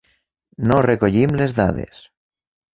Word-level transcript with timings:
No 0.71 0.79
recollim 0.87 1.37
les 1.43 1.55
dades. 1.61 2.05